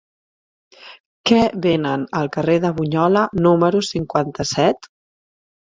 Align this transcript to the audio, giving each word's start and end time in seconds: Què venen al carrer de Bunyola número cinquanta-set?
Què 1.31 1.41
venen 1.67 2.07
al 2.21 2.31
carrer 2.39 2.57
de 2.65 2.73
Bunyola 2.81 3.27
número 3.49 3.87
cinquanta-set? 3.93 4.93